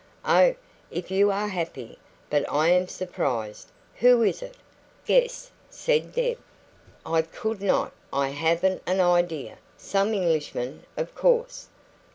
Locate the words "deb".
6.13-6.39